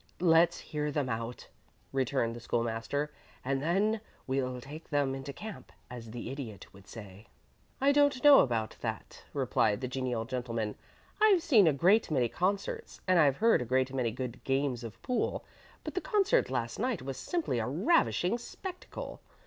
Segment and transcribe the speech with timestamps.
[0.19, 1.47] "Let's hear them out,"
[1.93, 3.11] returned the School master,
[3.45, 7.27] "and then we'll take them into camp, as the Idiot would say."
[7.79, 10.73] "I don't know about that," replied the genial gentleman.
[11.21, 14.99] "I've seen a great many concerts, and I've heard a great many good games of
[15.03, 15.45] pool,
[15.83, 19.21] but the concert last night was simply a ravishing spectacle.